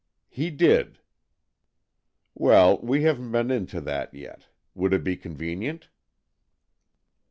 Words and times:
"He 0.39 0.49
did." 0.49 0.97
''Well, 2.35 2.81
we 2.81 3.03
haven't 3.03 3.31
been 3.31 3.51
into 3.51 3.79
that 3.81 4.11
yet. 4.15 4.47
Would 4.73 4.93
it 4.93 5.03
be 5.03 5.15
convenient?" 5.15 5.89